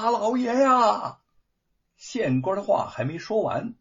[0.00, 1.18] 大老爷呀！
[1.98, 3.74] 县官的话还没说完，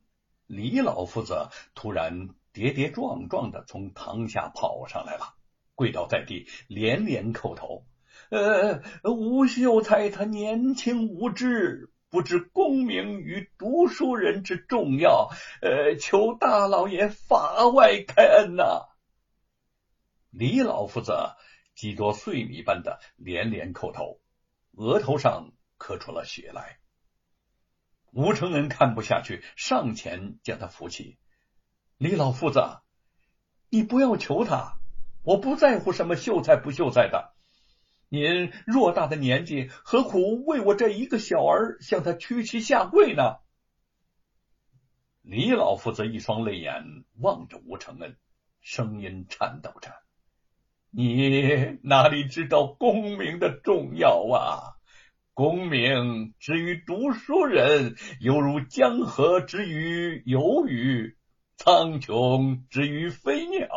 [0.48, 5.36] 李老夫子突然跌跌撞撞的从堂下跑上来了，
[5.76, 7.86] 跪倒在地，连连叩头。
[8.32, 15.30] 呃，吴秀才他年轻无知，不知功名与读书人之重要，
[15.62, 18.90] 呃，求大老爷法外开恩呐！
[20.32, 21.14] 李老夫子
[21.76, 24.20] 几多碎米般的连连叩头，
[24.74, 26.78] 额头上咳出了血来。
[28.12, 31.18] 吴承恩看不下去，上前将他扶起。
[31.98, 32.80] 李老夫子，
[33.70, 34.80] 你不要求他，
[35.24, 37.34] 我不在乎什么秀才不秀才的。
[38.10, 43.38] 您偌大的年纪，何苦为我这一个小儿向他屈膝下跪呢？
[45.22, 48.18] 李老夫子一双泪眼望着吴承恩，
[48.62, 49.94] 声音颤抖着
[50.90, 54.79] ：“你哪里知道功名的重要啊？
[55.40, 61.16] 功名之于读书人，犹如江河之于游鱼，
[61.56, 63.70] 苍穹之于飞鸟。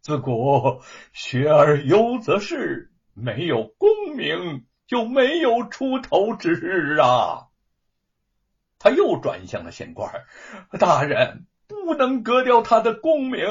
[0.00, 7.46] 自古学而优则仕。”没有功名，就没有出头之日啊！
[8.80, 10.24] 他又转向了县官，
[10.80, 13.46] 大人不能割掉他的功名，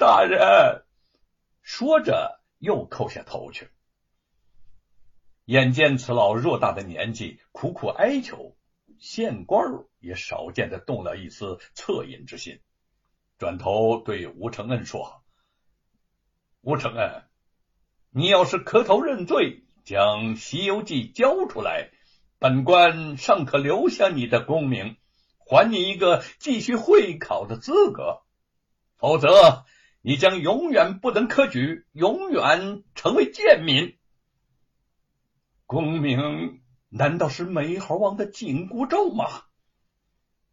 [0.00, 0.82] 大人。
[1.62, 3.68] 说着，又叩下头去。
[5.44, 8.56] 眼见此老偌大的年纪苦苦哀求，
[8.98, 9.64] 县官
[9.98, 12.60] 也少见的动了一丝恻隐之心，
[13.38, 15.22] 转头对吴承恩说
[16.62, 17.22] ：“吴承恩。”
[18.14, 21.90] 你要是磕头认罪，将《西游记》交出来，
[22.38, 24.96] 本官尚可留下你的功名，
[25.38, 28.22] 还你一个继续会考的资格；
[28.98, 29.64] 否则，
[30.02, 33.96] 你将永远不能科举，永远成为贱民。
[35.72, 39.24] 功名难道是美猴王的紧箍咒吗？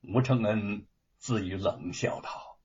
[0.02, 2.58] 吴承恩自语冷笑道。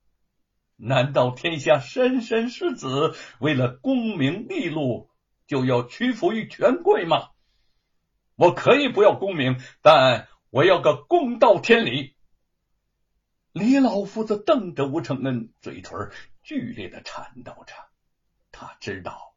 [0.77, 5.11] 难道天下莘莘士子为了功名利禄
[5.49, 7.31] 就要屈服于权贵吗？
[8.37, 12.15] 我可以不要功名，但我要个公道天理。
[13.51, 16.13] 李老夫子瞪着吴承恩，嘴唇
[16.45, 17.75] 剧烈的颤抖着。
[18.53, 19.35] 他知道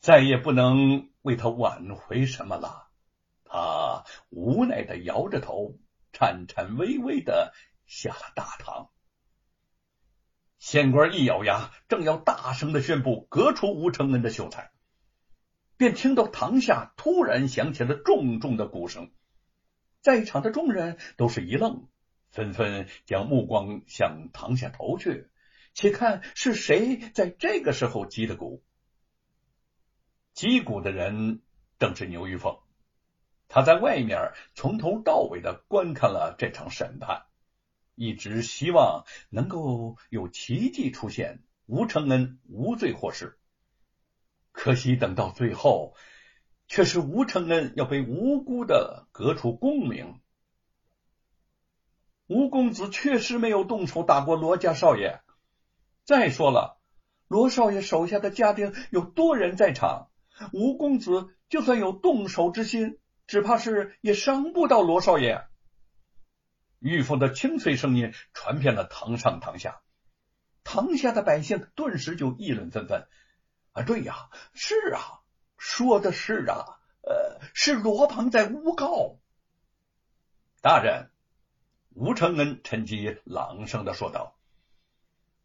[0.00, 2.88] 再也不能为他挽回什么了。
[3.44, 5.76] 他无奈的摇着头，
[6.12, 7.52] 颤颤巍巍的
[7.86, 8.90] 下了大堂。
[10.58, 14.70] 县官一咬牙，正要大声的宣布革除吴承恩的秀才，
[15.76, 19.10] 便听到堂下突然响起了重重的鼓声。
[20.02, 21.88] 在场的众人都是一愣，
[22.28, 25.28] 纷纷将目光向堂下投去，
[25.74, 28.62] 且看是谁在这个时候击的鼓。
[30.40, 31.42] 击鼓的人
[31.78, 32.60] 正是牛玉凤，
[33.46, 37.26] 他在外面从头到尾的观看了这场审判。
[37.94, 43.38] 一直希望能够有奇迹出现，吴承恩无罪获释。
[44.50, 45.94] 可惜等到最后，
[46.66, 50.22] 却是吴承恩要被无辜的革除功名。
[52.28, 55.20] 吴公子确实没有动手打过罗家少爷。
[56.04, 56.80] 再说了，
[57.28, 60.09] 罗少爷手下的家丁有多人在场，
[60.52, 65.46] 吴公子就算有动手之心，只怕是也伤不到罗少爷。
[66.78, 69.82] 玉凤的清脆声音传遍了堂上堂下，
[70.64, 73.06] 堂下的百姓顿时就议论纷纷。
[73.72, 75.20] 啊，对呀，是啊，
[75.56, 79.18] 说的是啊，呃，是罗庞在诬告。
[80.60, 81.10] 大人，
[81.94, 84.36] 吴承恩趁机朗声的说道：“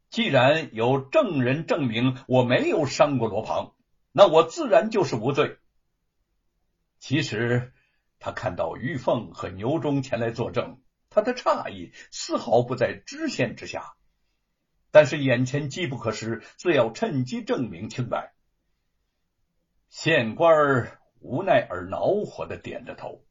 [0.09, 3.74] 既然有证人证明我没有伤过罗庞，
[4.17, 5.57] 那我自然就是无罪。”
[6.99, 7.73] 其实
[8.17, 10.81] 他看到玉凤和牛忠前来作证。
[11.09, 13.95] 他的诧异丝毫不在知县之下，
[14.91, 18.33] 但是眼前机不可失，自要趁机证明清白。
[19.89, 23.25] 县官无奈而恼火的点着头。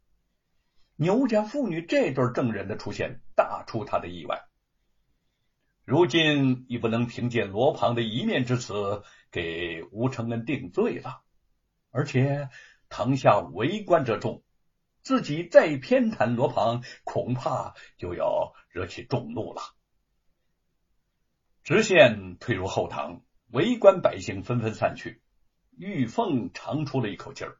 [0.97, 4.45] 牛家妇女这对证人的出现，大出他的意外。
[5.85, 11.23] 如今已不能凭借罗庞的一面之词给吴承恩定罪了，
[11.91, 12.49] 而且
[12.89, 14.43] 堂下围观者众。
[15.03, 19.61] 自己再偏袒罗庞，恐怕就要惹起众怒了。
[21.63, 23.21] 知县退入后堂，
[23.51, 25.21] 围观百姓纷纷散去。
[25.77, 27.59] 玉凤长出了一口气儿，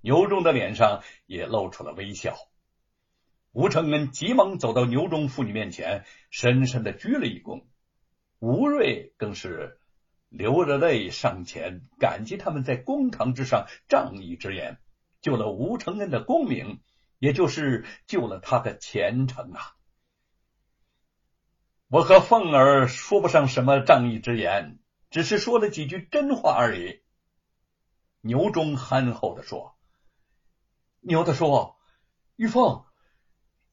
[0.00, 2.34] 牛忠的脸上也露出了微笑。
[3.52, 7.64] 吴承恩急忙走到牛忠妇女面前，深深的鞠了一躬。
[8.38, 9.80] 吴瑞更是
[10.28, 14.78] 流着泪上前，感激他们在公堂之上仗义直言。
[15.20, 16.80] 救了吴承恩的功名，
[17.18, 19.76] 也就是救了他的前程啊！
[21.88, 24.78] 我和凤儿说不上什么仗义之言，
[25.10, 27.02] 只是说了几句真话而已。
[28.20, 29.76] 牛忠憨厚的说
[31.00, 31.74] ：“牛大叔，
[32.36, 32.84] 玉凤，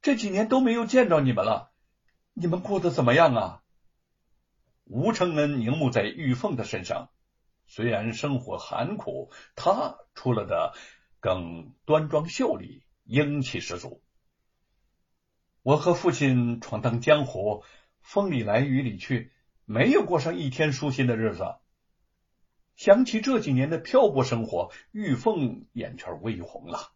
[0.01, 1.71] 这几年都没有见着你们了，
[2.33, 3.63] 你们过得怎么样啊？”
[4.85, 7.09] 吴承恩凝目在玉凤的身上，
[7.65, 10.73] 虽然生活寒苦，他出了的
[11.19, 14.01] 更端庄秀丽，英气十足。
[15.61, 17.65] 我和父亲闯荡江湖，
[17.99, 19.33] 风里来雨里去，
[19.65, 21.57] 没有过上一天舒心的日子。
[22.77, 26.93] 想起这几年的漂泊生活，玉凤眼圈微红了。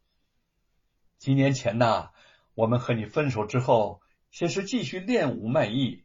[1.18, 2.12] 几年前呐，
[2.54, 6.04] 我们和你分手之后，先是继续练武卖艺，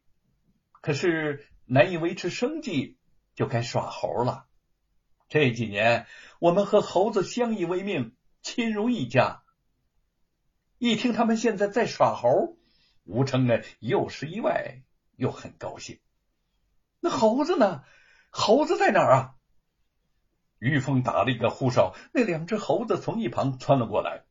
[0.81, 2.96] 可是难以维持生计，
[3.34, 4.46] 就该耍猴了。
[5.28, 6.06] 这几年，
[6.38, 9.43] 我们和猴子相依为命，亲如一家。
[10.78, 12.56] 一听他们现在在耍猴，
[13.04, 14.82] 吴成呢又是意外
[15.16, 15.99] 又很高兴。
[17.00, 17.82] 那猴子呢？
[18.31, 19.34] 猴子在哪儿啊？
[20.58, 24.25] 玉凤打了一个呼哨，那两只猴子从一旁窜了过来。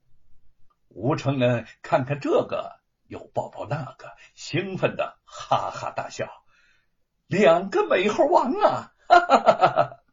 [0.95, 6.29] 吴承恩看看这个，又抱抱那个，兴奋的哈哈大笑。
[7.27, 8.93] 两个美猴王啊！
[9.09, 10.03] 哈哈哈哈哈！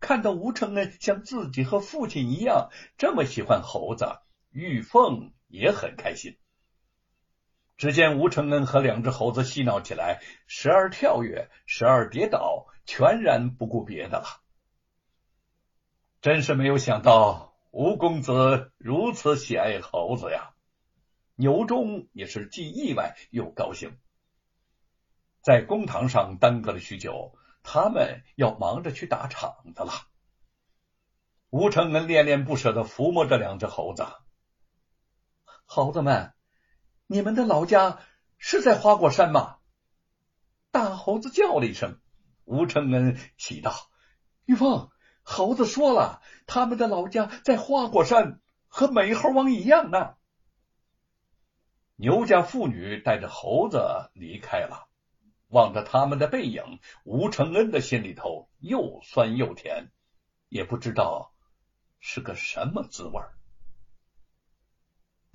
[0.00, 4.18] 看到吴承恩像自己和父亲一样这么喜欢猴子，
[4.50, 6.36] 玉凤也很开心。
[7.76, 14.26] 只见吴承恩和两只猴子嬉闹起来，时而跳跃，时而跌倒，全然不顾别的了。
[16.20, 20.54] 真是没有想到吴公子如此喜爱猴子呀！
[21.34, 23.98] 牛忠也是既意外又高兴。
[25.40, 29.90] 在公堂上耽搁了许久，他们要忙着去打场子了。
[31.50, 34.06] 吴承恩恋恋不舍的抚摸着两只猴子。
[35.64, 36.32] 猴子们，
[37.08, 37.98] 你们的老家
[38.38, 39.56] 是在花果山吗？
[40.70, 42.00] 大猴子叫了一声。
[42.44, 43.72] 吴承恩喜道
[44.46, 44.90] ：“玉凤。”
[45.24, 50.14] 猴子说了，他们的老家在花果山，和美猴王一样呢。
[51.96, 54.86] 牛家妇女带着猴子离开了，
[55.48, 59.90] 望着他们的背影，吴承恩的心里头又酸又甜，
[60.48, 61.32] 也不知道
[62.00, 63.34] 是个什么滋味儿。